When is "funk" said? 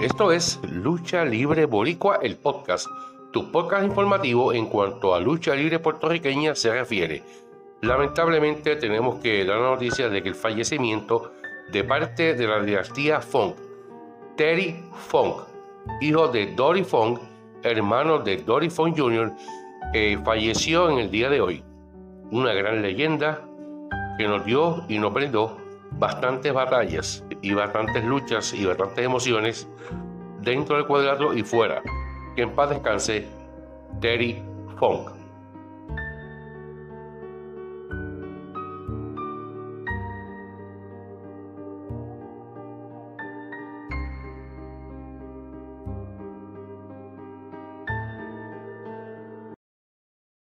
13.20-13.56, 14.94-15.42, 16.82-17.20, 18.70-18.98, 34.78-35.19